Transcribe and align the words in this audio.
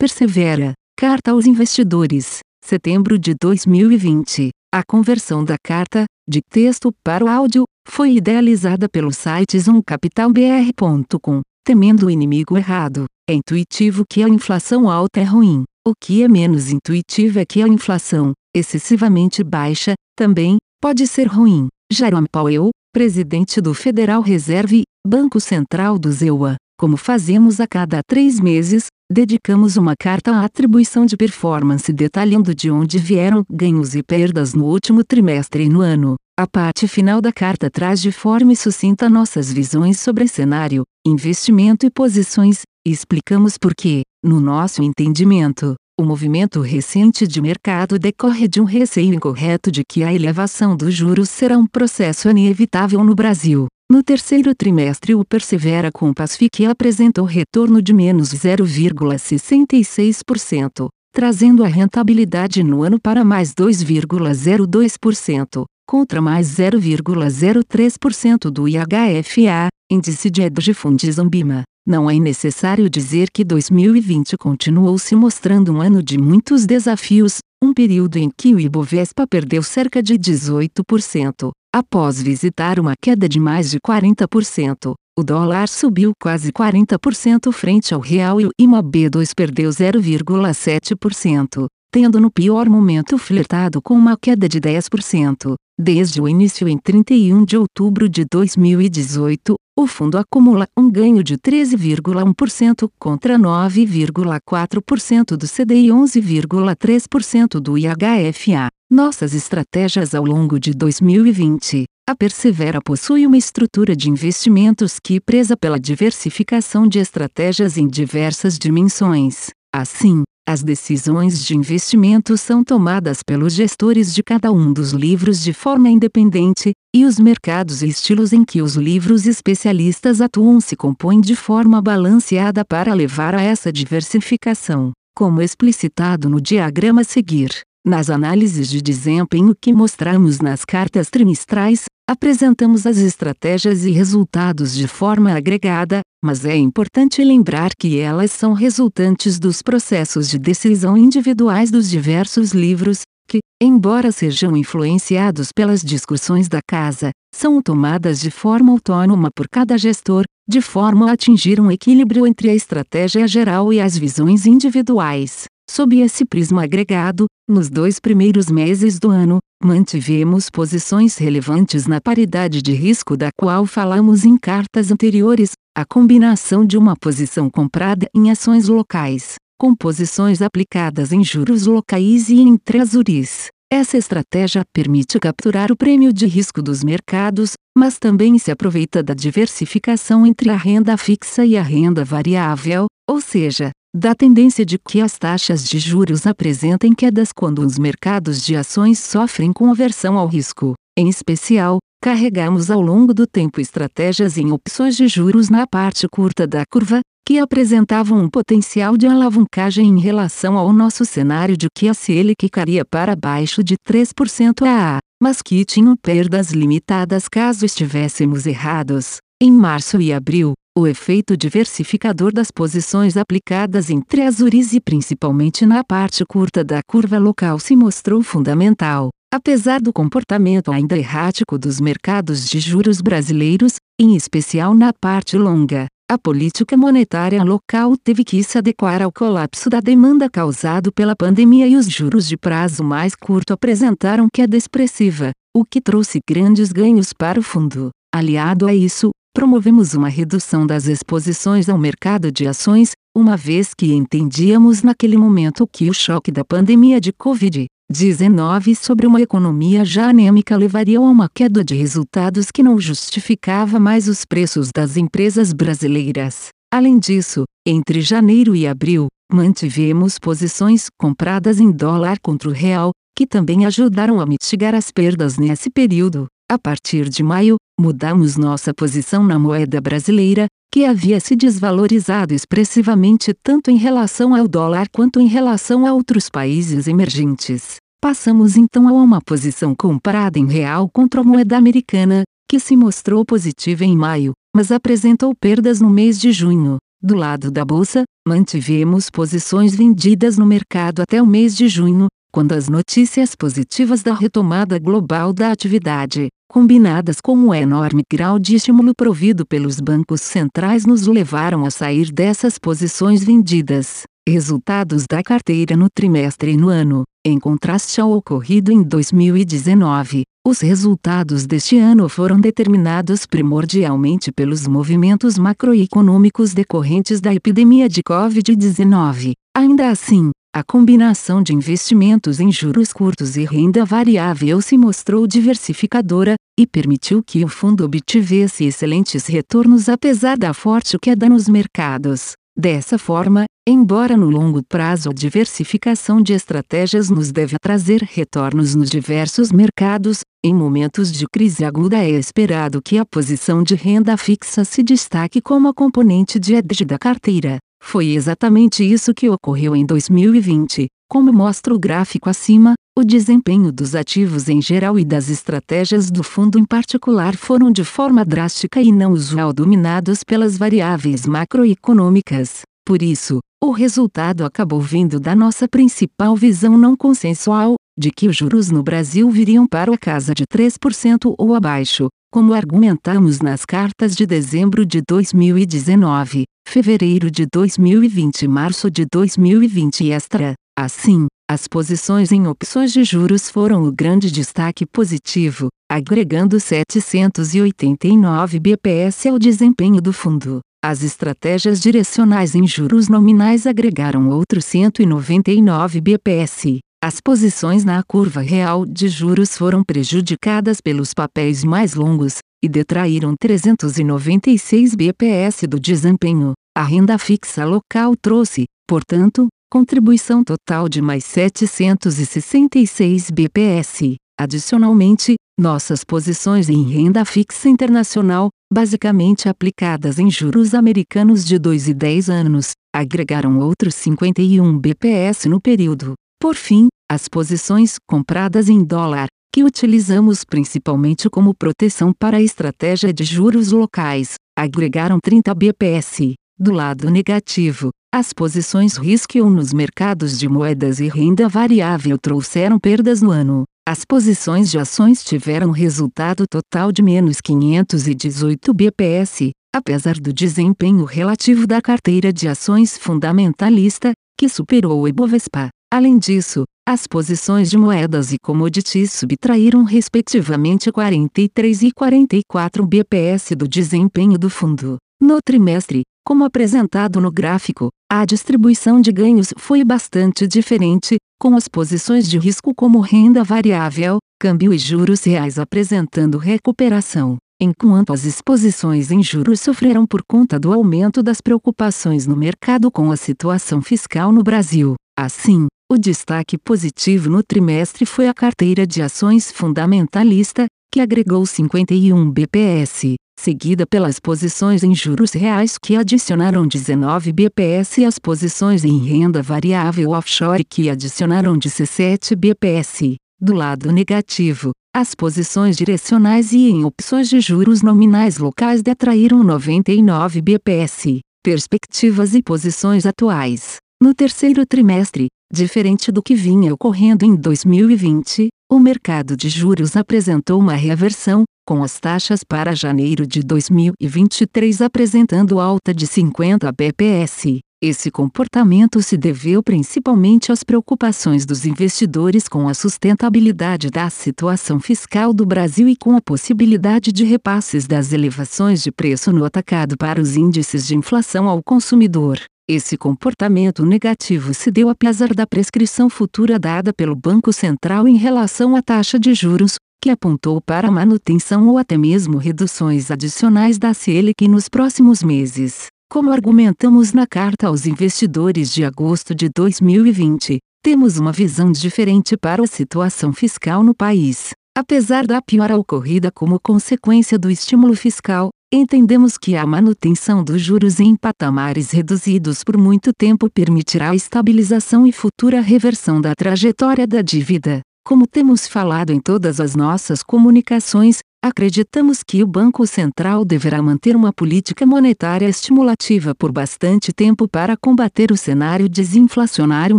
Persevera. 0.00 0.72
Carta 0.98 1.32
aos 1.32 1.44
investidores. 1.44 2.38
Setembro 2.64 3.18
de 3.18 3.34
2020. 3.38 4.48
A 4.74 4.82
conversão 4.82 5.44
da 5.44 5.56
carta, 5.62 6.06
de 6.26 6.40
texto 6.50 6.90
para 7.04 7.22
o 7.22 7.28
áudio, 7.28 7.64
foi 7.86 8.14
idealizada 8.14 8.88
pelo 8.88 9.12
site 9.12 9.58
zoomcapitalbr.com. 9.58 11.42
Temendo 11.62 12.06
o 12.06 12.10
inimigo 12.10 12.56
errado, 12.56 13.04
é 13.28 13.34
intuitivo 13.34 14.04
que 14.08 14.22
a 14.22 14.28
inflação 14.30 14.88
alta 14.88 15.20
é 15.20 15.24
ruim. 15.24 15.64
O 15.86 15.92
que 15.94 16.22
é 16.22 16.28
menos 16.28 16.72
intuitivo 16.72 17.38
é 17.38 17.44
que 17.44 17.62
a 17.62 17.68
inflação, 17.68 18.32
excessivamente 18.56 19.44
baixa, 19.44 19.92
também, 20.16 20.56
pode 20.80 21.06
ser 21.06 21.26
ruim. 21.26 21.68
Jerome 21.92 22.28
Powell, 22.32 22.70
presidente 22.90 23.60
do 23.60 23.74
Federal 23.74 24.22
Reserve, 24.22 24.84
Banco 25.06 25.38
Central 25.38 25.98
do 25.98 26.10
ZEUA, 26.10 26.56
como 26.78 26.96
fazemos 26.96 27.60
a 27.60 27.66
cada 27.66 28.00
três 28.08 28.40
meses, 28.40 28.86
dedicamos 29.10 29.76
uma 29.76 29.96
carta 29.96 30.30
à 30.30 30.44
atribuição 30.44 31.04
de 31.04 31.16
performance 31.16 31.92
detalhando 31.92 32.54
de 32.54 32.70
onde 32.70 32.96
vieram 32.96 33.44
ganhos 33.50 33.96
e 33.96 34.02
perdas 34.04 34.54
no 34.54 34.64
último 34.64 35.02
trimestre 35.02 35.64
e 35.64 35.68
no 35.68 35.80
ano. 35.80 36.14
A 36.38 36.46
parte 36.46 36.86
final 36.86 37.20
da 37.20 37.32
carta 37.32 37.68
traz 37.68 38.00
de 38.00 38.12
forma 38.12 38.54
sucinta 38.54 39.10
nossas 39.10 39.52
visões 39.52 39.98
sobre 39.98 40.28
cenário, 40.28 40.84
investimento 41.04 41.84
e 41.84 41.90
posições, 41.90 42.62
e 42.86 42.90
explicamos 42.90 43.58
por 43.58 43.74
que, 43.74 44.02
no 44.24 44.40
nosso 44.40 44.82
entendimento, 44.82 45.74
o 46.00 46.04
movimento 46.04 46.60
recente 46.60 47.26
de 47.26 47.42
mercado 47.42 47.98
decorre 47.98 48.48
de 48.48 48.60
um 48.60 48.64
receio 48.64 49.12
incorreto 49.12 49.70
de 49.70 49.82
que 49.86 50.02
a 50.02 50.14
elevação 50.14 50.74
dos 50.74 50.94
juros 50.94 51.28
será 51.28 51.58
um 51.58 51.66
processo 51.66 52.30
inevitável 52.30 53.04
no 53.04 53.14
Brasil. 53.14 53.66
No 53.90 54.02
terceiro 54.04 54.54
trimestre, 54.54 55.16
o 55.16 55.24
Persevera 55.24 55.90
com 55.90 56.14
Pacific 56.14 56.64
apresentou 56.64 57.24
retorno 57.24 57.82
de 57.82 57.92
menos 57.92 58.28
0,66%, 58.28 60.86
trazendo 61.12 61.64
a 61.64 61.66
rentabilidade 61.66 62.62
no 62.62 62.84
ano 62.84 63.00
para 63.00 63.24
mais 63.24 63.52
2,02%, 63.52 65.64
contra 65.88 66.22
mais 66.22 66.46
0,03% 66.46 68.48
do 68.48 68.68
IHFA, 68.68 69.66
Índice 69.90 70.30
de 70.30 70.42
Hedge 70.42 70.72
Funds 70.72 71.18
Ambima. 71.18 71.64
Não 71.84 72.08
é 72.08 72.16
necessário 72.16 72.88
dizer 72.88 73.28
que 73.34 73.42
2020 73.42 74.36
continuou 74.36 74.96
se 74.98 75.16
mostrando 75.16 75.72
um 75.72 75.80
ano 75.80 76.00
de 76.00 76.16
muitos 76.16 76.64
desafios, 76.64 77.38
um 77.60 77.74
período 77.74 78.18
em 78.18 78.30
que 78.30 78.54
o 78.54 78.60
Ibovespa 78.60 79.26
perdeu 79.26 79.64
cerca 79.64 80.00
de 80.00 80.14
18%, 80.14 81.50
após 81.72 82.20
visitar 82.20 82.78
uma 82.80 82.94
queda 83.00 83.28
de 83.28 83.38
mais 83.38 83.70
de 83.70 83.78
40%. 83.80 84.94
O 85.18 85.22
dólar 85.22 85.68
subiu 85.68 86.12
quase 86.20 86.52
40% 86.52 87.52
frente 87.52 87.94
ao 87.94 88.00
real 88.00 88.40
e 88.40 88.46
o 88.46 88.50
IMAB2 88.60 89.32
perdeu 89.36 89.70
0,7%, 89.70 91.66
tendo 91.92 92.20
no 92.20 92.30
pior 92.30 92.68
momento 92.68 93.18
flertado 93.18 93.82
com 93.82 93.94
uma 93.94 94.16
queda 94.16 94.48
de 94.48 94.60
10%. 94.60 95.54
Desde 95.78 96.20
o 96.20 96.28
início 96.28 96.68
em 96.68 96.76
31 96.78 97.44
de 97.44 97.56
outubro 97.56 98.08
de 98.08 98.24
2018, 98.30 99.54
o 99.78 99.86
fundo 99.86 100.18
acumula 100.18 100.66
um 100.76 100.90
ganho 100.90 101.22
de 101.24 101.38
13,1% 101.38 102.88
contra 102.98 103.38
9,4% 103.38 105.36
do 105.36 105.46
CDI 105.46 105.86
e 105.86 105.90
11,3% 105.90 107.60
do 107.60 107.78
IHFA. 107.78 108.68
Nossas 108.92 109.34
estratégias 109.34 110.16
ao 110.16 110.24
longo 110.24 110.58
de 110.58 110.72
2020. 110.72 111.84
A 112.08 112.16
Persevera 112.16 112.80
possui 112.84 113.24
uma 113.24 113.36
estrutura 113.36 113.94
de 113.94 114.10
investimentos 114.10 114.98
que 114.98 115.20
preza 115.20 115.56
pela 115.56 115.78
diversificação 115.78 116.88
de 116.88 116.98
estratégias 116.98 117.78
em 117.78 117.86
diversas 117.86 118.58
dimensões. 118.58 119.50
Assim, 119.72 120.24
as 120.44 120.64
decisões 120.64 121.44
de 121.44 121.56
investimento 121.56 122.36
são 122.36 122.64
tomadas 122.64 123.22
pelos 123.22 123.54
gestores 123.54 124.12
de 124.12 124.24
cada 124.24 124.50
um 124.50 124.72
dos 124.72 124.90
livros 124.90 125.40
de 125.40 125.52
forma 125.52 125.88
independente, 125.88 126.72
e 126.92 127.04
os 127.04 127.20
mercados 127.20 127.82
e 127.82 127.86
estilos 127.86 128.32
em 128.32 128.44
que 128.44 128.60
os 128.60 128.74
livros 128.74 129.24
especialistas 129.24 130.20
atuam 130.20 130.60
se 130.60 130.74
compõem 130.74 131.20
de 131.20 131.36
forma 131.36 131.80
balanceada 131.80 132.64
para 132.64 132.92
levar 132.92 133.36
a 133.36 133.40
essa 133.40 133.72
diversificação, 133.72 134.90
como 135.14 135.40
explicitado 135.40 136.28
no 136.28 136.40
diagrama 136.40 137.02
a 137.02 137.04
seguir. 137.04 137.69
Nas 137.84 138.10
análises 138.10 138.68
de 138.68 138.82
desempenho 138.82 139.56
que 139.58 139.72
mostramos 139.72 140.38
nas 140.38 140.66
cartas 140.66 141.08
trimestrais, 141.08 141.84
apresentamos 142.06 142.86
as 142.86 142.98
estratégias 142.98 143.86
e 143.86 143.90
resultados 143.90 144.74
de 144.74 144.86
forma 144.86 145.32
agregada, 145.32 146.02
mas 146.22 146.44
é 146.44 146.54
importante 146.54 147.24
lembrar 147.24 147.70
que 147.78 147.98
elas 147.98 148.32
são 148.32 148.52
resultantes 148.52 149.38
dos 149.38 149.62
processos 149.62 150.28
de 150.28 150.38
decisão 150.38 150.94
individuais 150.94 151.70
dos 151.70 151.88
diversos 151.88 152.52
livros, 152.52 153.00
que, 153.26 153.38
embora 153.62 154.12
sejam 154.12 154.54
influenciados 154.54 155.48
pelas 155.50 155.80
discussões 155.80 156.48
da 156.48 156.60
casa, 156.68 157.12
são 157.34 157.62
tomadas 157.62 158.20
de 158.20 158.30
forma 158.30 158.72
autônoma 158.72 159.30
por 159.34 159.46
cada 159.50 159.78
gestor, 159.78 160.24
de 160.46 160.60
forma 160.60 161.08
a 161.08 161.12
atingir 161.12 161.58
um 161.58 161.70
equilíbrio 161.70 162.26
entre 162.26 162.50
a 162.50 162.54
estratégia 162.54 163.26
geral 163.26 163.72
e 163.72 163.80
as 163.80 163.96
visões 163.96 164.44
individuais. 164.44 165.46
Sob 165.72 166.00
esse 166.00 166.24
prisma 166.24 166.64
agregado, 166.64 167.26
nos 167.48 167.70
dois 167.70 168.00
primeiros 168.00 168.50
meses 168.50 168.98
do 168.98 169.08
ano, 169.08 169.38
mantivemos 169.62 170.50
posições 170.50 171.16
relevantes 171.16 171.86
na 171.86 172.00
paridade 172.00 172.60
de 172.60 172.72
risco 172.72 173.16
da 173.16 173.28
qual 173.38 173.64
falamos 173.64 174.24
em 174.24 174.36
cartas 174.36 174.90
anteriores, 174.90 175.52
a 175.78 175.84
combinação 175.84 176.66
de 176.66 176.76
uma 176.76 176.96
posição 176.96 177.48
comprada 177.48 178.08
em 178.12 178.32
ações 178.32 178.66
locais, 178.66 179.36
com 179.60 179.72
posições 179.72 180.42
aplicadas 180.42 181.12
em 181.12 181.22
juros 181.22 181.66
locais 181.66 182.28
e 182.28 182.40
em 182.40 182.56
treasuries. 182.56 183.46
Essa 183.72 183.96
estratégia 183.96 184.64
permite 184.74 185.20
capturar 185.20 185.70
o 185.70 185.76
prêmio 185.76 186.12
de 186.12 186.26
risco 186.26 186.60
dos 186.60 186.82
mercados, 186.82 187.52
mas 187.78 187.96
também 187.96 188.36
se 188.38 188.50
aproveita 188.50 189.04
da 189.04 189.14
diversificação 189.14 190.26
entre 190.26 190.50
a 190.50 190.56
renda 190.56 190.96
fixa 190.96 191.46
e 191.46 191.56
a 191.56 191.62
renda 191.62 192.04
variável, 192.04 192.86
ou 193.08 193.20
seja, 193.20 193.70
da 193.94 194.14
tendência 194.14 194.64
de 194.64 194.78
que 194.78 195.00
as 195.00 195.18
taxas 195.18 195.68
de 195.68 195.78
juros 195.78 196.26
apresentem 196.26 196.94
quedas 196.94 197.32
quando 197.32 197.58
os 197.58 197.76
mercados 197.76 198.40
de 198.44 198.54
ações 198.54 199.00
sofrem 199.00 199.52
com 199.52 199.70
aversão 199.70 200.16
ao 200.16 200.28
risco. 200.28 200.74
Em 200.96 201.08
especial, 201.08 201.78
carregamos 202.00 202.70
ao 202.70 202.80
longo 202.80 203.12
do 203.12 203.26
tempo 203.26 203.60
estratégias 203.60 204.38
em 204.38 204.52
opções 204.52 204.96
de 204.96 205.08
juros 205.08 205.48
na 205.48 205.66
parte 205.66 206.06
curta 206.08 206.46
da 206.46 206.64
curva, 206.70 207.00
que 207.26 207.38
apresentavam 207.38 208.18
um 208.18 208.28
potencial 208.28 208.96
de 208.96 209.06
alavancagem 209.06 209.86
em 209.86 210.00
relação 210.00 210.56
ao 210.56 210.72
nosso 210.72 211.04
cenário 211.04 211.56
de 211.56 211.66
que 211.74 211.88
a 211.88 211.94
Selic 211.94 212.48
caria 212.48 212.84
para 212.84 213.16
baixo 213.16 213.62
de 213.62 213.76
3% 213.76 214.66
a, 214.66 214.98
mas 215.22 215.42
que 215.42 215.64
tinham 215.64 215.96
perdas 215.96 216.52
limitadas 216.52 217.28
caso 217.28 217.66
estivéssemos 217.66 218.46
errados. 218.46 219.18
Em 219.42 219.50
março 219.50 220.00
e 220.00 220.12
abril, 220.12 220.52
o 220.76 220.86
efeito 220.86 221.36
diversificador 221.36 222.32
das 222.32 222.50
posições 222.50 223.16
aplicadas 223.16 223.90
em 223.90 224.00
treasuries 224.00 224.72
e 224.72 224.80
principalmente 224.80 225.66
na 225.66 225.82
parte 225.82 226.24
curta 226.24 226.62
da 226.62 226.80
curva 226.82 227.18
local 227.18 227.58
se 227.58 227.74
mostrou 227.74 228.22
fundamental. 228.22 229.10
Apesar 229.32 229.80
do 229.80 229.92
comportamento 229.92 230.72
ainda 230.72 230.96
errático 230.96 231.58
dos 231.58 231.80
mercados 231.80 232.48
de 232.48 232.60
juros 232.60 233.00
brasileiros, 233.00 233.74
em 234.00 234.16
especial 234.16 234.74
na 234.74 234.92
parte 234.92 235.36
longa, 235.36 235.86
a 236.10 236.18
política 236.18 236.76
monetária 236.76 237.42
local 237.44 237.96
teve 237.96 238.24
que 238.24 238.42
se 238.42 238.56
adequar 238.56 239.02
ao 239.02 239.12
colapso 239.12 239.68
da 239.68 239.80
demanda 239.80 240.30
causado 240.30 240.92
pela 240.92 241.14
pandemia 241.14 241.68
e 241.68 241.76
os 241.76 241.88
juros 241.88 242.26
de 242.26 242.36
prazo 242.36 242.82
mais 242.82 243.14
curto 243.14 243.52
apresentaram 243.52 244.28
queda 244.32 244.56
expressiva, 244.56 245.30
o 245.56 245.64
que 245.64 245.80
trouxe 245.80 246.20
grandes 246.28 246.72
ganhos 246.72 247.12
para 247.12 247.38
o 247.38 247.42
fundo. 247.42 247.90
Aliado 248.12 248.66
a 248.66 248.74
isso, 248.74 249.10
promovemos 249.40 249.94
uma 249.94 250.10
redução 250.10 250.66
das 250.66 250.84
exposições 250.86 251.70
ao 251.70 251.78
mercado 251.78 252.30
de 252.30 252.46
ações, 252.46 252.92
uma 253.16 253.38
vez 253.38 253.72
que 253.72 253.90
entendíamos 253.90 254.82
naquele 254.82 255.16
momento 255.16 255.66
que 255.66 255.88
o 255.88 255.94
choque 255.94 256.30
da 256.30 256.44
pandemia 256.44 257.00
de 257.00 257.10
Covid-19 257.10 258.74
sobre 258.74 259.06
uma 259.06 259.18
economia 259.18 259.82
já 259.82 260.10
anêmica 260.10 260.54
levaria 260.58 260.98
a 260.98 261.00
uma 261.00 261.26
queda 261.26 261.64
de 261.64 261.74
resultados 261.74 262.50
que 262.50 262.62
não 262.62 262.78
justificava 262.78 263.80
mais 263.80 264.08
os 264.08 264.26
preços 264.26 264.68
das 264.76 264.98
empresas 264.98 265.54
brasileiras. 265.54 266.48
Além 266.70 266.98
disso, 266.98 267.44
entre 267.66 268.02
janeiro 268.02 268.54
e 268.54 268.66
abril, 268.66 269.06
mantivemos 269.32 270.18
posições 270.18 270.88
compradas 271.00 271.58
em 271.58 271.70
dólar 271.72 272.18
contra 272.20 272.46
o 272.46 272.52
real, 272.52 272.90
que 273.16 273.26
também 273.26 273.64
ajudaram 273.64 274.20
a 274.20 274.26
mitigar 274.26 274.74
as 274.74 274.90
perdas 274.90 275.38
nesse 275.38 275.70
período. 275.70 276.26
A 276.50 276.58
partir 276.58 277.08
de 277.08 277.22
maio, 277.22 277.54
mudamos 277.78 278.36
nossa 278.36 278.74
posição 278.74 279.22
na 279.22 279.38
moeda 279.38 279.80
brasileira, 279.80 280.48
que 280.74 280.84
havia 280.84 281.20
se 281.20 281.36
desvalorizado 281.36 282.34
expressivamente 282.34 283.32
tanto 283.32 283.70
em 283.70 283.76
relação 283.76 284.34
ao 284.34 284.48
dólar 284.48 284.88
quanto 284.92 285.20
em 285.20 285.28
relação 285.28 285.86
a 285.86 285.92
outros 285.92 286.28
países 286.28 286.88
emergentes. 286.88 287.76
Passamos 288.02 288.56
então 288.56 288.88
a 288.88 288.92
uma 288.92 289.20
posição 289.20 289.76
comprada 289.76 290.40
em 290.40 290.48
real 290.48 290.90
contra 290.92 291.20
a 291.20 291.24
moeda 291.24 291.56
americana, 291.56 292.24
que 292.50 292.58
se 292.58 292.74
mostrou 292.74 293.24
positiva 293.24 293.84
em 293.84 293.96
maio, 293.96 294.32
mas 294.52 294.72
apresentou 294.72 295.32
perdas 295.40 295.80
no 295.80 295.88
mês 295.88 296.18
de 296.18 296.32
junho. 296.32 296.78
Do 297.00 297.14
lado 297.14 297.48
da 297.48 297.64
bolsa, 297.64 298.02
Mantivemos 298.28 299.08
posições 299.08 299.74
vendidas 299.74 300.36
no 300.36 300.44
mercado 300.44 301.00
até 301.00 301.22
o 301.22 301.26
mês 301.26 301.56
de 301.56 301.68
junho, 301.68 302.06
quando 302.32 302.52
as 302.52 302.68
notícias 302.68 303.34
positivas 303.34 304.02
da 304.02 304.14
retomada 304.14 304.78
global 304.78 305.32
da 305.32 305.50
atividade, 305.50 306.28
combinadas 306.48 307.20
com 307.20 307.36
o 307.36 307.54
enorme 307.54 308.02
grau 308.10 308.38
de 308.38 308.56
estímulo 308.56 308.92
provido 308.94 309.46
pelos 309.46 309.80
bancos 309.80 310.20
centrais, 310.20 310.86
nos 310.86 311.06
levaram 311.06 311.64
a 311.64 311.70
sair 311.70 312.12
dessas 312.12 312.58
posições 312.58 313.24
vendidas. 313.24 314.04
Resultados 314.28 315.06
da 315.10 315.22
carteira 315.22 315.76
no 315.76 315.88
trimestre 315.88 316.52
e 316.52 316.56
no 316.56 316.68
ano, 316.68 317.04
em 317.24 317.38
contraste 317.38 318.00
ao 318.00 318.12
ocorrido 318.12 318.70
em 318.70 318.82
2019, 318.82 320.22
os 320.46 320.60
resultados 320.60 321.46
deste 321.46 321.78
ano 321.78 322.08
foram 322.08 322.40
determinados 322.40 323.26
primordialmente 323.26 324.30
pelos 324.32 324.66
movimentos 324.66 325.36
macroeconômicos 325.36 326.54
decorrentes 326.54 327.20
da 327.20 327.34
epidemia 327.34 327.88
de 327.88 328.02
Covid-19. 328.02 329.32
Ainda 329.54 329.90
assim, 329.90 330.30
a 330.52 330.64
combinação 330.64 331.40
de 331.40 331.54
investimentos 331.54 332.40
em 332.40 332.50
juros 332.50 332.92
curtos 332.92 333.36
e 333.36 333.44
renda 333.44 333.84
variável 333.84 334.60
se 334.60 334.76
mostrou 334.76 335.24
diversificadora, 335.24 336.34
e 336.58 336.66
permitiu 336.66 337.22
que 337.22 337.44
o 337.44 337.48
fundo 337.48 337.84
obtivesse 337.84 338.64
excelentes 338.64 339.26
retornos 339.26 339.88
apesar 339.88 340.36
da 340.36 340.52
forte 340.52 340.98
queda 340.98 341.28
nos 341.28 341.48
mercados. 341.48 342.32
Dessa 342.58 342.98
forma, 342.98 343.44
embora 343.66 344.16
no 344.16 344.28
longo 344.28 344.60
prazo 344.68 345.10
a 345.10 345.12
diversificação 345.14 346.20
de 346.20 346.32
estratégias 346.32 347.08
nos 347.08 347.30
deve 347.30 347.56
trazer 347.58 348.02
retornos 348.02 348.74
nos 348.74 348.90
diversos 348.90 349.52
mercados, 349.52 350.22
em 350.44 350.52
momentos 350.52 351.12
de 351.12 351.26
crise 351.32 351.64
aguda 351.64 351.98
é 351.98 352.10
esperado 352.10 352.82
que 352.82 352.98
a 352.98 353.06
posição 353.06 353.62
de 353.62 353.76
renda 353.76 354.16
fixa 354.16 354.64
se 354.64 354.82
destaque 354.82 355.40
como 355.40 355.68
a 355.68 355.72
componente 355.72 356.40
de 356.40 356.54
edge 356.54 356.84
da 356.84 356.98
carteira. 356.98 357.58
Foi 357.82 358.08
exatamente 358.08 358.84
isso 358.84 359.12
que 359.12 359.28
ocorreu 359.28 359.74
em 359.74 359.84
2020. 359.84 360.86
Como 361.08 361.32
mostra 361.32 361.74
o 361.74 361.78
gráfico 361.78 362.30
acima, 362.30 362.74
o 362.96 363.02
desempenho 363.02 363.72
dos 363.72 363.96
ativos 363.96 364.48
em 364.48 364.62
geral 364.62 364.98
e 364.98 365.04
das 365.04 365.28
estratégias 365.28 366.08
do 366.10 366.22
fundo 366.22 366.58
em 366.58 366.64
particular 366.64 367.36
foram 367.36 367.72
de 367.72 367.82
forma 367.82 368.24
drástica 368.24 368.80
e 368.80 368.92
não 368.92 369.12
usual 369.12 369.52
dominados 369.52 370.22
pelas 370.22 370.56
variáveis 370.56 371.26
macroeconômicas. 371.26 372.60
Por 372.86 373.02
isso, 373.02 373.40
o 373.62 373.72
resultado 373.72 374.44
acabou 374.44 374.80
vindo 374.80 375.18
da 375.18 375.34
nossa 375.34 375.68
principal 375.68 376.36
visão 376.36 376.78
não 376.78 376.96
consensual, 376.96 377.74
de 377.98 378.10
que 378.10 378.28
os 378.28 378.36
juros 378.36 378.70
no 378.70 378.82
Brasil 378.82 379.28
viriam 379.30 379.66
para 379.66 379.92
a 379.92 379.98
casa 379.98 380.32
de 380.34 380.44
3% 380.46 381.34
ou 381.36 381.54
abaixo, 381.54 382.08
como 382.30 382.54
argumentamos 382.54 383.40
nas 383.40 383.64
cartas 383.64 384.14
de 384.14 384.24
dezembro 384.24 384.86
de 384.86 385.02
2019, 385.02 386.44
fevereiro 386.66 387.28
de 387.28 387.44
2020 387.44 388.42
e 388.42 388.48
março 388.48 388.88
de 388.88 389.04
2020 389.04 390.10
extra. 390.10 390.54
Assim, 390.78 391.26
as 391.50 391.66
posições 391.66 392.30
em 392.30 392.46
opções 392.46 392.92
de 392.92 393.02
juros 393.02 393.50
foram 393.50 393.82
o 393.82 393.92
grande 393.92 394.30
destaque 394.30 394.86
positivo, 394.86 395.68
agregando 395.90 396.60
789 396.60 398.60
bps 398.60 399.26
ao 399.26 399.36
desempenho 399.36 400.00
do 400.00 400.12
fundo. 400.12 400.60
As 400.82 401.02
estratégias 401.02 401.78
direcionais 401.80 402.54
em 402.54 402.66
juros 402.66 403.08
nominais 403.08 403.66
agregaram 403.66 404.30
outros 404.30 404.64
199 404.64 406.00
bps. 406.00 406.78
As 407.02 407.18
posições 407.18 407.82
na 407.82 408.02
curva 408.02 408.42
real 408.42 408.84
de 408.84 409.08
juros 409.08 409.56
foram 409.56 409.82
prejudicadas 409.82 410.82
pelos 410.82 411.14
papéis 411.14 411.64
mais 411.64 411.94
longos, 411.94 412.40
e 412.62 412.68
detraíram 412.68 413.34
396 413.40 414.94
bps 414.94 415.62
do 415.66 415.80
desempenho. 415.80 416.52
A 416.76 416.82
renda 416.82 417.16
fixa 417.16 417.64
local 417.64 418.14
trouxe, 418.20 418.66
portanto, 418.86 419.48
contribuição 419.72 420.44
total 420.44 420.90
de 420.90 421.00
mais 421.00 421.24
766 421.24 423.30
bps. 423.30 424.16
Adicionalmente, 424.38 425.36
nossas 425.58 426.04
posições 426.04 426.68
em 426.68 426.82
renda 426.82 427.24
fixa 427.24 427.70
internacional, 427.70 428.50
basicamente 428.70 429.48
aplicadas 429.48 430.18
em 430.18 430.30
juros 430.30 430.74
americanos 430.74 431.46
de 431.46 431.58
2 431.58 431.88
e 431.88 431.94
10 431.94 432.28
anos, 432.28 432.72
agregaram 432.94 433.58
outros 433.58 433.94
51 433.94 434.78
bps 434.78 435.46
no 435.46 435.58
período. 435.58 436.12
Por 436.40 436.56
fim, 436.56 436.88
as 437.08 437.28
posições 437.28 437.98
compradas 438.08 438.70
em 438.70 438.82
dólar, 438.82 439.26
que 439.54 439.62
utilizamos 439.62 440.42
principalmente 440.42 441.28
como 441.28 441.54
proteção 441.54 442.14
para 442.18 442.38
a 442.38 442.42
estratégia 442.42 443.12
de 443.12 443.24
juros 443.24 443.72
locais, 443.72 444.36
agregaram 444.58 445.18
30 445.22 445.54
bps. 445.54 446.32
Do 446.58 446.72
lado 446.72 447.10
negativo, 447.10 447.90
as 448.12 448.32
posições 448.32 448.96
risco 448.96 449.38
nos 449.50 449.72
mercados 449.72 450.38
de 450.38 450.48
moedas 450.48 450.98
e 450.98 451.08
renda 451.08 451.46
variável 451.46 452.16
trouxeram 452.18 452.78
perdas 452.78 453.20
no 453.20 453.30
ano. 453.30 453.64
As 453.86 454.06
posições 454.06 454.70
de 454.70 454.78
ações 454.78 455.22
tiveram 455.22 455.70
resultado 455.70 456.44
total 456.48 456.90
de 456.90 457.02
menos 457.02 457.40
518 457.42 458.72
bps, 458.72 459.50
apesar 459.76 460.14
do 460.14 460.32
desempenho 460.32 461.04
relativo 461.04 461.66
da 461.66 461.82
carteira 461.82 462.32
de 462.32 462.48
ações 462.48 462.96
fundamentalista, 462.96 464.12
que 464.38 464.48
superou 464.48 465.02
o 465.02 465.08
Ibovespa. 465.08 465.68
Além 465.92 466.18
disso, 466.18 466.62
as 466.88 467.08
posições 467.08 467.68
de 467.68 467.76
moedas 467.76 468.32
e 468.32 468.36
commodities 468.40 469.12
subtraíram 469.12 469.82
respectivamente 469.82 470.92
43 470.92 471.82
e 471.82 471.90
44 471.90 472.86
bps 472.86 473.56
do 473.56 473.66
desempenho 473.66 474.38
do 474.38 474.48
fundo. 474.48 474.98
No 475.20 475.40
trimestre, 475.44 476.02
como 476.24 476.44
apresentado 476.44 477.20
no 477.20 477.30
gráfico, 477.30 477.88
a 478.08 478.24
distribuição 478.24 479.00
de 479.00 479.10
ganhos 479.10 479.52
foi 479.58 479.82
bastante 479.82 480.46
diferente, 480.46 481.16
com 481.40 481.56
as 481.56 481.66
posições 481.66 482.28
de 482.28 482.38
risco 482.38 482.72
como 482.72 483.00
renda 483.00 483.42
variável, 483.42 484.18
câmbio 484.40 484.72
e 484.72 484.78
juros 484.78 485.24
reais 485.24 485.58
apresentando 485.58 486.38
recuperação, 486.38 487.36
enquanto 487.60 488.12
as 488.12 488.24
exposições 488.24 489.10
em 489.10 489.24
juros 489.24 489.60
sofreram 489.60 490.06
por 490.06 490.22
conta 490.22 490.56
do 490.56 490.72
aumento 490.72 491.20
das 491.20 491.40
preocupações 491.40 492.28
no 492.28 492.36
mercado 492.36 492.92
com 492.92 493.10
a 493.10 493.16
situação 493.16 493.82
fiscal 493.82 494.30
no 494.30 494.44
Brasil. 494.44 494.94
Assim, 495.18 495.66
o 495.92 495.98
destaque 495.98 496.56
positivo 496.56 497.28
no 497.28 497.42
trimestre 497.42 498.06
foi 498.06 498.28
a 498.28 498.32
carteira 498.32 498.86
de 498.86 499.02
ações 499.02 499.50
fundamentalista, 499.50 500.66
que 500.92 501.00
agregou 501.00 501.44
51 501.44 502.30
bps, 502.30 503.14
seguida 503.36 503.84
pelas 503.84 504.20
posições 504.20 504.84
em 504.84 504.94
juros 504.94 505.32
reais 505.32 505.76
que 505.76 505.96
adicionaram 505.96 506.64
19 506.64 507.32
bps 507.32 507.98
e 507.98 508.04
as 508.04 508.20
posições 508.20 508.84
em 508.84 508.98
renda 508.98 509.42
variável 509.42 510.10
offshore 510.10 510.64
que 510.64 510.88
adicionaram 510.88 511.58
17 511.58 512.36
bps. 512.36 513.16
Do 513.40 513.52
lado 513.52 513.90
negativo, 513.90 514.70
as 514.94 515.16
posições 515.16 515.76
direcionais 515.76 516.52
e 516.52 516.70
em 516.70 516.84
opções 516.84 517.28
de 517.28 517.40
juros 517.40 517.82
nominais 517.82 518.38
locais 518.38 518.80
detraíram 518.80 519.42
99 519.42 520.40
bps. 520.40 521.18
Perspectivas 521.42 522.32
e 522.32 522.42
posições 522.42 523.06
atuais. 523.06 523.78
No 524.00 524.14
terceiro 524.14 524.64
trimestre, 524.64 525.28
Diferente 525.52 526.12
do 526.12 526.22
que 526.22 526.32
vinha 526.32 526.72
ocorrendo 526.72 527.24
em 527.24 527.34
2020, 527.34 528.50
o 528.70 528.78
mercado 528.78 529.36
de 529.36 529.48
juros 529.48 529.96
apresentou 529.96 530.60
uma 530.60 530.74
reversão, 530.74 531.42
com 531.66 531.82
as 531.82 531.98
taxas 531.98 532.44
para 532.44 532.72
janeiro 532.72 533.26
de 533.26 533.42
2023 533.42 534.80
apresentando 534.80 535.58
alta 535.58 535.92
de 535.92 536.06
50 536.06 536.70
bps. 536.70 537.58
Esse 537.82 538.12
comportamento 538.12 539.02
se 539.02 539.16
deveu 539.16 539.60
principalmente 539.60 540.52
às 540.52 540.62
preocupações 540.62 541.44
dos 541.44 541.66
investidores 541.66 542.46
com 542.46 542.68
a 542.68 542.74
sustentabilidade 542.74 543.90
da 543.90 544.08
situação 544.08 544.78
fiscal 544.78 545.32
do 545.34 545.44
Brasil 545.44 545.88
e 545.88 545.96
com 545.96 546.14
a 546.14 546.20
possibilidade 546.20 547.10
de 547.10 547.24
repasses 547.24 547.88
das 547.88 548.12
elevações 548.12 548.84
de 548.84 548.92
preço 548.92 549.32
no 549.32 549.44
atacado 549.44 549.96
para 549.96 550.20
os 550.20 550.36
índices 550.36 550.86
de 550.86 550.94
inflação 550.94 551.48
ao 551.48 551.60
consumidor. 551.60 552.38
Esse 552.72 552.96
comportamento 552.96 553.84
negativo 553.84 554.54
se 554.54 554.70
deu 554.70 554.88
apesar 554.88 555.34
da 555.34 555.44
prescrição 555.44 556.08
futura 556.08 556.56
dada 556.56 556.92
pelo 556.92 557.16
Banco 557.16 557.52
Central 557.52 558.06
em 558.06 558.16
relação 558.16 558.76
à 558.76 558.80
taxa 558.80 559.18
de 559.18 559.34
juros, 559.34 559.74
que 560.00 560.08
apontou 560.08 560.60
para 560.60 560.88
manutenção 560.88 561.66
ou 561.66 561.78
até 561.78 561.98
mesmo 561.98 562.38
reduções 562.38 563.10
adicionais 563.10 563.76
da 563.76 563.92
Selic 563.92 564.46
nos 564.46 564.68
próximos 564.68 565.20
meses. 565.20 565.86
Como 566.08 566.30
argumentamos 566.30 567.12
na 567.12 567.26
carta 567.26 567.66
aos 567.66 567.86
investidores 567.86 568.72
de 568.72 568.84
agosto 568.84 569.34
de 569.34 569.48
2020, 569.48 570.58
temos 570.80 571.18
uma 571.18 571.32
visão 571.32 571.72
diferente 571.72 572.36
para 572.36 572.62
a 572.62 572.68
situação 572.68 573.32
fiscal 573.32 573.82
no 573.82 573.96
país. 573.96 574.50
Apesar 574.78 575.26
da 575.26 575.42
piora 575.42 575.76
ocorrida 575.76 576.30
como 576.30 576.60
consequência 576.60 577.36
do 577.36 577.50
estímulo 577.50 577.96
fiscal, 577.96 578.50
Entendemos 578.72 579.36
que 579.36 579.56
a 579.56 579.66
manutenção 579.66 580.44
dos 580.44 580.62
juros 580.62 581.00
em 581.00 581.16
patamares 581.16 581.90
reduzidos 581.90 582.62
por 582.62 582.78
muito 582.78 583.12
tempo 583.12 583.50
permitirá 583.50 584.10
a 584.10 584.14
estabilização 584.14 585.04
e 585.04 585.10
futura 585.10 585.60
reversão 585.60 586.20
da 586.20 586.36
trajetória 586.36 587.04
da 587.04 587.20
dívida. 587.20 587.80
Como 588.06 588.28
temos 588.28 588.68
falado 588.68 589.10
em 589.10 589.18
todas 589.18 589.58
as 589.58 589.74
nossas 589.74 590.22
comunicações, 590.22 591.18
acreditamos 591.44 592.22
que 592.22 592.44
o 592.44 592.46
Banco 592.46 592.86
Central 592.86 593.44
deverá 593.44 593.82
manter 593.82 594.14
uma 594.14 594.32
política 594.32 594.86
monetária 594.86 595.48
estimulativa 595.48 596.32
por 596.32 596.52
bastante 596.52 597.12
tempo 597.12 597.48
para 597.48 597.76
combater 597.76 598.30
o 598.30 598.36
cenário 598.36 598.88
desinflacionário 598.88 599.98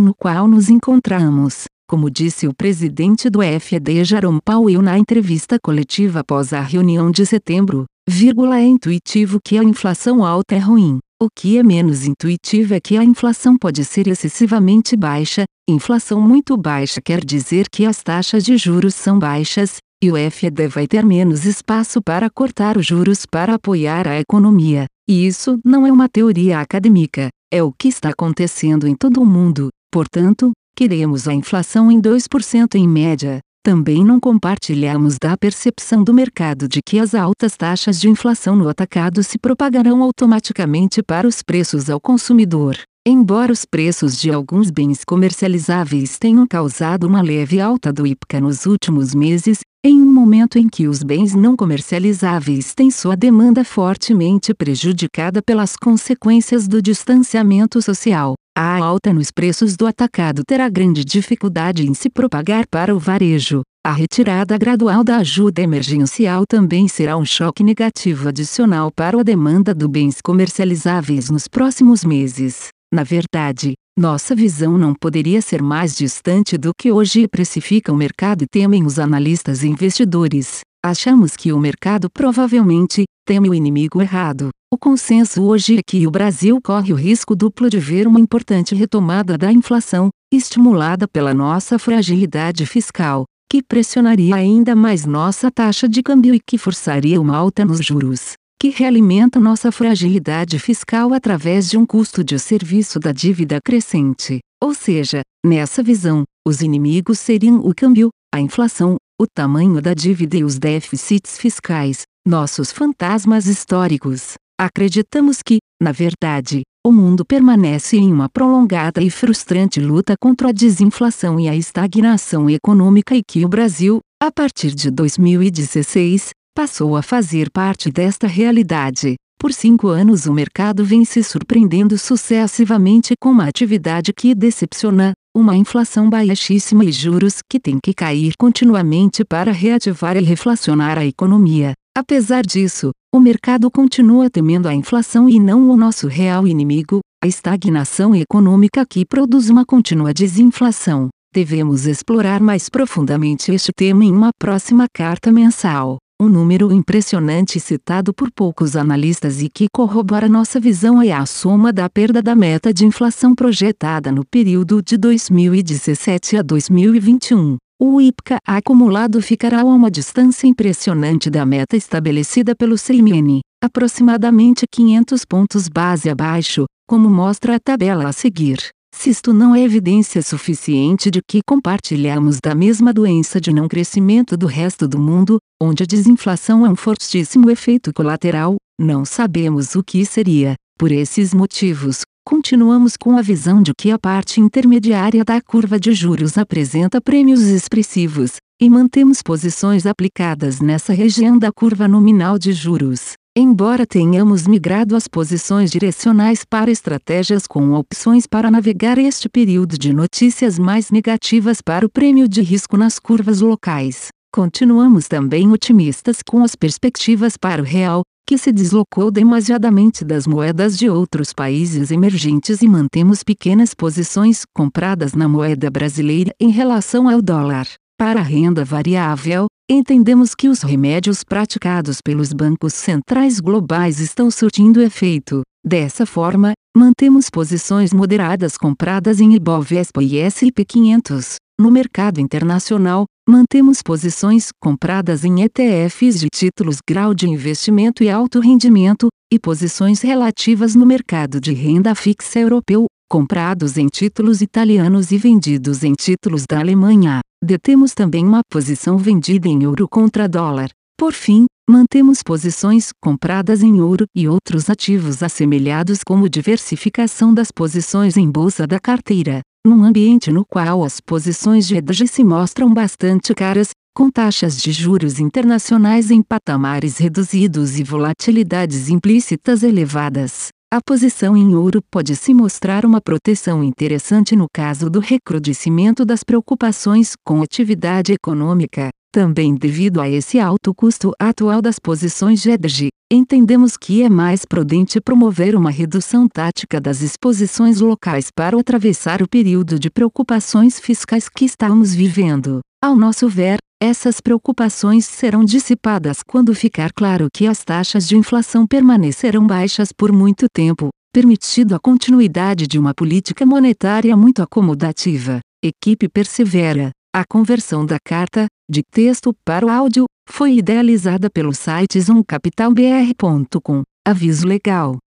no 0.00 0.14
qual 0.14 0.48
nos 0.48 0.70
encontramos. 0.70 1.64
Como 1.86 2.08
disse 2.08 2.48
o 2.48 2.54
presidente 2.54 3.28
do 3.28 3.40
FED 3.42 4.02
Jerome 4.02 4.40
Powell 4.42 4.80
na 4.80 4.98
entrevista 4.98 5.58
coletiva 5.62 6.20
após 6.20 6.54
a 6.54 6.62
reunião 6.62 7.10
de 7.10 7.26
setembro, 7.26 7.84
vírgula, 8.08 8.58
é 8.58 8.64
intuitivo 8.64 9.38
que 9.44 9.58
a 9.58 9.64
inflação 9.64 10.24
alta 10.24 10.54
é 10.54 10.58
ruim. 10.58 10.98
O 11.22 11.28
que 11.34 11.56
é 11.56 11.62
menos 11.62 12.04
intuitivo 12.04 12.74
é 12.74 12.80
que 12.80 12.96
a 12.96 13.04
inflação 13.04 13.56
pode 13.56 13.84
ser 13.84 14.08
excessivamente 14.08 14.96
baixa, 14.96 15.44
inflação 15.68 16.20
muito 16.20 16.56
baixa 16.56 17.00
quer 17.00 17.24
dizer 17.24 17.66
que 17.70 17.86
as 17.86 18.02
taxas 18.02 18.44
de 18.44 18.56
juros 18.56 18.94
são 18.94 19.18
baixas, 19.18 19.76
e 20.02 20.10
o 20.10 20.16
FED 20.30 20.66
vai 20.66 20.88
ter 20.88 21.04
menos 21.04 21.44
espaço 21.44 22.02
para 22.02 22.28
cortar 22.28 22.76
os 22.76 22.84
juros 22.84 23.24
para 23.24 23.54
apoiar 23.54 24.08
a 24.08 24.18
economia. 24.18 24.86
E 25.08 25.24
isso 25.26 25.60
não 25.64 25.86
é 25.86 25.92
uma 25.92 26.08
teoria 26.08 26.58
acadêmica, 26.58 27.28
é 27.52 27.62
o 27.62 27.72
que 27.72 27.86
está 27.86 28.08
acontecendo 28.08 28.88
em 28.88 28.96
todo 28.96 29.22
o 29.22 29.26
mundo. 29.26 29.68
Portanto, 29.92 30.50
queremos 30.76 31.28
a 31.28 31.34
inflação 31.34 31.90
em 31.90 32.00
2% 32.00 32.74
em 32.74 32.88
média, 32.88 33.40
também 33.62 34.04
não 34.04 34.18
compartilhamos 34.18 35.16
da 35.20 35.36
percepção 35.36 36.02
do 36.02 36.12
mercado 36.12 36.66
de 36.66 36.82
que 36.82 36.98
as 36.98 37.14
altas 37.14 37.56
taxas 37.56 38.00
de 38.00 38.08
inflação 38.08 38.56
no 38.56 38.68
atacado 38.68 39.22
se 39.22 39.38
propagarão 39.38 40.02
automaticamente 40.02 41.02
para 41.02 41.28
os 41.28 41.42
preços 41.42 41.88
ao 41.88 42.00
consumidor. 42.00 42.76
Embora 43.06 43.52
os 43.52 43.64
preços 43.64 44.16
de 44.16 44.32
alguns 44.32 44.70
bens 44.70 45.04
comercializáveis 45.04 46.18
tenham 46.18 46.46
causado 46.46 47.04
uma 47.04 47.20
leve 47.20 47.60
alta 47.60 47.92
do 47.92 48.06
IPCA 48.06 48.40
nos 48.40 48.66
últimos 48.66 49.14
meses, 49.14 49.60
em 49.84 50.00
um 50.00 50.12
momento 50.12 50.58
em 50.58 50.68
que 50.68 50.86
os 50.86 51.02
bens 51.02 51.34
não 51.34 51.56
comercializáveis 51.56 52.72
têm 52.72 52.88
sua 52.88 53.16
demanda 53.16 53.64
fortemente 53.64 54.54
prejudicada 54.54 55.42
pelas 55.42 55.74
consequências 55.76 56.68
do 56.68 56.80
distanciamento 56.80 57.82
social, 57.82 58.34
a 58.56 58.76
alta 58.76 59.12
nos 59.12 59.32
preços 59.32 59.76
do 59.76 59.86
atacado 59.86 60.42
terá 60.46 60.68
grande 60.68 61.04
dificuldade 61.04 61.84
em 61.84 61.94
se 61.94 62.08
propagar 62.08 62.64
para 62.70 62.94
o 62.94 62.98
varejo. 62.98 63.62
A 63.84 63.90
retirada 63.90 64.56
gradual 64.56 65.02
da 65.02 65.16
ajuda 65.16 65.60
emergencial 65.60 66.44
também 66.46 66.86
será 66.86 67.16
um 67.16 67.24
choque 67.24 67.64
negativo 67.64 68.28
adicional 68.28 68.92
para 68.94 69.18
a 69.18 69.24
demanda 69.24 69.74
de 69.74 69.88
bens 69.88 70.20
comercializáveis 70.22 71.28
nos 71.28 71.48
próximos 71.48 72.04
meses. 72.04 72.68
Na 72.92 73.02
verdade, 73.02 73.72
nossa 73.98 74.34
visão 74.34 74.78
não 74.78 74.94
poderia 74.94 75.42
ser 75.42 75.60
mais 75.60 75.94
distante 75.94 76.56
do 76.56 76.72
que 76.74 76.90
hoje 76.90 77.28
precifica 77.28 77.92
o 77.92 77.96
mercado 77.96 78.42
e 78.42 78.46
temem 78.46 78.86
os 78.86 78.98
analistas 78.98 79.62
e 79.62 79.68
investidores. 79.68 80.60
Achamos 80.82 81.36
que 81.36 81.52
o 81.52 81.58
mercado 81.58 82.08
provavelmente 82.10 83.04
teme 83.26 83.50
o 83.50 83.54
inimigo 83.54 84.00
errado. 84.00 84.48
O 84.72 84.78
consenso 84.78 85.42
hoje 85.42 85.76
é 85.76 85.80
que 85.86 86.06
o 86.06 86.10
Brasil 86.10 86.58
corre 86.64 86.90
o 86.90 86.96
risco 86.96 87.36
duplo 87.36 87.68
de 87.68 87.78
ver 87.78 88.08
uma 88.08 88.18
importante 88.18 88.74
retomada 88.74 89.36
da 89.36 89.52
inflação, 89.52 90.08
estimulada 90.32 91.06
pela 91.06 91.34
nossa 91.34 91.78
fragilidade 91.78 92.64
fiscal, 92.64 93.24
que 93.50 93.62
pressionaria 93.62 94.34
ainda 94.34 94.74
mais 94.74 95.04
nossa 95.04 95.50
taxa 95.50 95.86
de 95.86 96.02
câmbio 96.02 96.34
e 96.34 96.40
que 96.40 96.56
forçaria 96.56 97.20
uma 97.20 97.36
alta 97.36 97.62
nos 97.62 97.84
juros, 97.84 98.32
que 98.62 98.68
realimenta 98.68 99.40
nossa 99.40 99.72
fragilidade 99.72 100.56
fiscal 100.56 101.12
através 101.12 101.68
de 101.68 101.76
um 101.76 101.84
custo 101.84 102.22
de 102.22 102.38
serviço 102.38 103.00
da 103.00 103.10
dívida 103.10 103.58
crescente. 103.60 104.38
Ou 104.62 104.72
seja, 104.72 105.22
nessa 105.44 105.82
visão, 105.82 106.22
os 106.46 106.62
inimigos 106.62 107.18
seriam 107.18 107.56
o 107.56 107.74
câmbio, 107.74 108.10
a 108.32 108.38
inflação, 108.40 108.94
o 109.20 109.26
tamanho 109.26 109.82
da 109.82 109.94
dívida 109.94 110.36
e 110.36 110.44
os 110.44 110.60
déficits 110.60 111.38
fiscais, 111.38 112.02
nossos 112.24 112.70
fantasmas 112.70 113.46
históricos. 113.46 114.34
Acreditamos 114.56 115.38
que, 115.44 115.58
na 115.82 115.90
verdade, 115.90 116.62
o 116.86 116.92
mundo 116.92 117.24
permanece 117.24 117.96
em 117.96 118.12
uma 118.12 118.28
prolongada 118.28 119.02
e 119.02 119.10
frustrante 119.10 119.80
luta 119.80 120.14
contra 120.22 120.50
a 120.50 120.52
desinflação 120.52 121.40
e 121.40 121.48
a 121.48 121.56
estagnação 121.56 122.48
econômica 122.48 123.16
e 123.16 123.22
que 123.28 123.44
o 123.44 123.48
Brasil, 123.48 123.98
a 124.22 124.30
partir 124.30 124.72
de 124.72 124.88
2016, 124.88 126.30
passou 126.54 126.96
a 126.96 127.02
fazer 127.02 127.50
parte 127.50 127.90
desta 127.90 128.26
realidade. 128.26 129.16
Por 129.38 129.52
cinco 129.52 129.88
anos 129.88 130.26
o 130.26 130.32
mercado 130.32 130.84
vem 130.84 131.04
se 131.04 131.22
surpreendendo 131.22 131.98
sucessivamente 131.98 133.14
com 133.20 133.30
uma 133.30 133.48
atividade 133.48 134.12
que 134.12 134.34
decepciona, 134.34 135.14
uma 135.36 135.56
inflação 135.56 136.08
baixíssima 136.08 136.84
e 136.84 136.92
juros 136.92 137.38
que 137.50 137.58
têm 137.58 137.78
que 137.82 137.92
cair 137.92 138.34
continuamente 138.38 139.24
para 139.24 139.50
reativar 139.50 140.16
e 140.16 140.22
reflacionar 140.22 140.98
a 140.98 141.04
economia. 141.04 141.72
Apesar 141.96 142.42
disso, 142.42 142.90
o 143.14 143.18
mercado 143.18 143.70
continua 143.70 144.30
temendo 144.30 144.68
a 144.68 144.74
inflação 144.74 145.28
e 145.28 145.40
não 145.40 145.68
o 145.68 145.76
nosso 145.76 146.06
real 146.06 146.46
inimigo, 146.46 147.00
a 147.22 147.26
estagnação 147.26 148.14
econômica 148.14 148.86
que 148.86 149.04
produz 149.04 149.50
uma 149.50 149.66
contínua 149.66 150.14
desinflação. 150.14 151.08
Devemos 151.34 151.86
explorar 151.86 152.40
mais 152.40 152.68
profundamente 152.68 153.52
este 153.52 153.72
tema 153.74 154.04
em 154.04 154.12
uma 154.12 154.30
próxima 154.38 154.86
carta 154.94 155.32
mensal. 155.32 155.98
Um 156.22 156.28
número 156.28 156.72
impressionante 156.72 157.58
citado 157.58 158.14
por 158.14 158.30
poucos 158.30 158.76
analistas 158.76 159.42
e 159.42 159.48
que 159.48 159.66
corrobora 159.72 160.28
nossa 160.28 160.60
visão 160.60 161.02
é 161.02 161.10
a 161.10 161.26
soma 161.26 161.72
da 161.72 161.90
perda 161.90 162.22
da 162.22 162.36
meta 162.36 162.72
de 162.72 162.86
inflação 162.86 163.34
projetada 163.34 164.12
no 164.12 164.24
período 164.24 164.80
de 164.80 164.96
2017 164.96 166.36
a 166.36 166.42
2021. 166.42 167.56
O 167.76 168.00
IPCA 168.00 168.38
acumulado 168.46 169.20
ficará 169.20 169.62
a 169.62 169.64
uma 169.64 169.90
distância 169.90 170.46
impressionante 170.46 171.28
da 171.28 171.44
meta 171.44 171.76
estabelecida 171.76 172.54
pelo 172.54 172.76
CMN, 172.76 173.40
aproximadamente 173.60 174.64
500 174.72 175.24
pontos 175.24 175.68
base 175.68 176.08
abaixo, 176.08 176.66
como 176.86 177.10
mostra 177.10 177.56
a 177.56 177.58
tabela 177.58 178.08
a 178.08 178.12
seguir. 178.12 178.60
Se 178.94 179.10
isto 179.10 179.32
não 179.32 179.54
é 179.54 179.62
evidência 179.62 180.22
suficiente 180.22 181.10
de 181.10 181.20
que 181.26 181.40
compartilhamos 181.44 182.38
da 182.40 182.54
mesma 182.54 182.92
doença 182.92 183.40
de 183.40 183.52
não 183.52 183.66
crescimento 183.66 184.36
do 184.36 184.46
resto 184.46 184.86
do 184.86 184.98
mundo, 184.98 185.38
onde 185.60 185.82
a 185.82 185.86
desinflação 185.86 186.64
é 186.64 186.70
um 186.70 186.76
fortíssimo 186.76 187.50
efeito 187.50 187.92
colateral, 187.92 188.56
não 188.78 189.04
sabemos 189.04 189.74
o 189.74 189.82
que 189.82 190.04
seria. 190.04 190.54
Por 190.78 190.92
esses 190.92 191.34
motivos, 191.34 192.02
Continuamos 192.24 192.96
com 192.96 193.18
a 193.18 193.22
visão 193.22 193.60
de 193.60 193.72
que 193.76 193.90
a 193.90 193.98
parte 193.98 194.40
intermediária 194.40 195.24
da 195.24 195.40
curva 195.40 195.78
de 195.78 195.92
juros 195.92 196.38
apresenta 196.38 197.00
prêmios 197.00 197.40
expressivos, 197.40 198.36
e 198.60 198.70
mantemos 198.70 199.20
posições 199.22 199.86
aplicadas 199.86 200.60
nessa 200.60 200.92
região 200.92 201.36
da 201.36 201.50
curva 201.50 201.88
nominal 201.88 202.38
de 202.38 202.52
juros. 202.52 203.14
Embora 203.34 203.86
tenhamos 203.86 204.46
migrado 204.46 204.94
as 204.94 205.08
posições 205.08 205.70
direcionais 205.70 206.44
para 206.44 206.70
estratégias 206.70 207.46
com 207.46 207.72
opções 207.72 208.26
para 208.26 208.50
navegar 208.50 208.98
este 208.98 209.26
período 209.26 209.78
de 209.78 209.90
notícias 209.90 210.58
mais 210.58 210.90
negativas 210.90 211.62
para 211.62 211.86
o 211.86 211.88
prêmio 211.88 212.28
de 212.28 212.42
risco 212.42 212.76
nas 212.76 212.98
curvas 212.98 213.40
locais, 213.40 214.08
continuamos 214.30 215.08
também 215.08 215.50
otimistas 215.50 216.18
com 216.20 216.44
as 216.44 216.54
perspectivas 216.54 217.38
para 217.38 217.62
o 217.62 217.64
real, 217.64 218.02
que 218.28 218.36
se 218.36 218.52
deslocou 218.52 219.10
demasiadamente 219.10 220.04
das 220.04 220.26
moedas 220.26 220.76
de 220.76 220.90
outros 220.90 221.32
países 221.32 221.90
emergentes 221.90 222.60
e 222.60 222.68
mantemos 222.68 223.22
pequenas 223.22 223.72
posições 223.72 224.42
compradas 224.54 225.14
na 225.14 225.26
moeda 225.26 225.70
brasileira 225.70 226.34
em 226.38 226.50
relação 226.50 227.08
ao 227.08 227.22
dólar. 227.22 227.66
Para 227.98 228.20
a 228.20 228.22
renda 228.22 228.62
variável, 228.62 229.46
entendemos 229.70 230.34
que 230.34 230.48
os 230.48 230.62
remédios 230.62 231.24
praticados 231.24 232.00
pelos 232.00 232.32
bancos 232.32 232.74
centrais 232.74 233.40
globais 233.40 234.00
estão 234.00 234.30
surtindo 234.30 234.80
efeito. 234.80 235.42
Dessa 235.64 236.04
forma, 236.04 236.52
mantemos 236.76 237.30
posições 237.30 237.92
moderadas 237.92 238.56
compradas 238.56 239.20
em 239.20 239.34
Ibovespa 239.34 240.02
e 240.02 240.18
S&P 240.18 240.64
500. 240.64 241.36
No 241.60 241.70
mercado 241.70 242.20
internacional, 242.20 243.06
Mantemos 243.28 243.82
posições 243.82 244.48
compradas 244.60 245.24
em 245.24 245.42
ETFs 245.42 246.18
de 246.18 246.26
títulos 246.28 246.78
grau 246.86 247.14
de 247.14 247.28
investimento 247.28 248.02
e 248.02 248.10
alto 248.10 248.40
rendimento, 248.40 249.06
e 249.32 249.38
posições 249.38 250.02
relativas 250.02 250.74
no 250.74 250.84
mercado 250.84 251.40
de 251.40 251.52
renda 251.52 251.94
fixa 251.94 252.40
europeu, 252.40 252.86
comprados 253.08 253.78
em 253.78 253.86
títulos 253.86 254.40
italianos 254.42 255.12
e 255.12 255.18
vendidos 255.18 255.84
em 255.84 255.92
títulos 255.92 256.46
da 256.50 256.58
Alemanha. 256.58 257.20
Detemos 257.44 257.92
também 257.92 258.24
uma 258.24 258.40
posição 258.48 258.96
vendida 258.96 259.48
em 259.48 259.64
euro 259.64 259.88
contra 259.88 260.28
dólar. 260.28 260.70
Por 260.96 261.12
fim, 261.12 261.46
mantemos 261.68 262.22
posições 262.22 262.90
compradas 263.02 263.64
em 263.64 263.80
ouro 263.80 264.04
e 264.14 264.28
outros 264.28 264.70
ativos 264.70 265.24
assemelhados 265.24 266.04
como 266.04 266.28
diversificação 266.28 267.34
das 267.34 267.50
posições 267.50 268.16
em 268.16 268.30
bolsa 268.30 268.64
da 268.64 268.78
carteira. 268.78 269.40
Num 269.66 269.82
ambiente 269.82 270.30
no 270.30 270.46
qual 270.46 270.84
as 270.84 271.00
posições 271.00 271.66
de 271.66 271.76
hedge 271.76 272.06
se 272.06 272.22
mostram 272.22 272.72
bastante 272.72 273.34
caras, 273.34 273.70
com 273.92 274.08
taxas 274.08 274.56
de 274.56 274.70
juros 274.70 275.18
internacionais 275.18 276.12
em 276.12 276.22
patamares 276.22 276.98
reduzidos 276.98 277.76
e 277.76 277.82
volatilidades 277.82 278.88
implícitas 278.88 279.64
elevadas, 279.64 280.50
A 280.72 280.80
posição 280.80 281.36
em 281.36 281.54
ouro 281.54 281.82
pode 281.90 282.16
se 282.16 282.32
mostrar 282.32 282.86
uma 282.86 282.98
proteção 282.98 283.62
interessante 283.62 284.34
no 284.34 284.46
caso 284.50 284.88
do 284.88 285.00
recrudescimento 285.00 286.02
das 286.02 286.24
preocupações 286.24 287.12
com 287.26 287.42
atividade 287.42 288.14
econômica. 288.14 288.88
Também 289.12 289.54
devido 289.54 290.00
a 290.00 290.08
esse 290.08 290.40
alto 290.40 290.74
custo 290.74 291.12
atual 291.20 291.60
das 291.60 291.78
posições 291.78 292.40
GEDG, 292.40 292.88
entendemos 293.12 293.76
que 293.76 294.02
é 294.02 294.08
mais 294.08 294.46
prudente 294.46 294.98
promover 294.98 295.54
uma 295.54 295.70
redução 295.70 296.26
tática 296.26 296.80
das 296.80 297.02
exposições 297.02 297.82
locais 297.82 298.28
para 298.34 298.58
atravessar 298.58 299.20
o 299.20 299.28
período 299.28 299.78
de 299.78 299.90
preocupações 299.90 300.80
fiscais 300.80 301.28
que 301.28 301.44
estamos 301.44 301.94
vivendo. 301.94 302.62
Ao 302.82 302.96
nosso 302.96 303.28
ver, 303.28 303.58
essas 303.80 304.20
preocupações 304.20 305.06
serão 305.06 305.44
dissipadas 305.44 306.20
quando 306.20 306.52
ficar 306.52 306.92
claro 306.92 307.28
que 307.32 307.46
as 307.46 307.62
taxas 307.62 308.08
de 308.08 308.16
inflação 308.16 308.66
permanecerão 308.66 309.46
baixas 309.46 309.92
por 309.92 310.10
muito 310.10 310.46
tempo, 310.52 310.88
permitindo 311.12 311.76
a 311.76 311.78
continuidade 311.78 312.66
de 312.66 312.80
uma 312.80 312.92
política 312.92 313.46
monetária 313.46 314.16
muito 314.16 314.42
acomodativa. 314.42 315.38
Equipe 315.62 316.08
persevera. 316.08 316.90
A 317.14 317.22
conversão 317.24 317.86
da 317.86 317.98
carta, 318.04 318.46
de 318.68 318.82
texto 318.92 319.32
para 319.44 319.64
o 319.64 319.70
áudio, 319.70 320.06
foi 320.28 320.56
idealizada 320.56 321.30
pelo 321.30 321.54
site 321.54 322.00
zoomcapitalbr.com. 322.00 323.82
Aviso 324.04 324.44
legal. 324.44 324.96